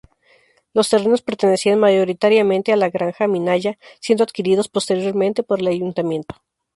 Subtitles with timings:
[0.73, 6.33] Los terrenos pertenecían mayoritariamente a la granja Minaya, siendo adquiridos posteriormente por el ayuntamiento.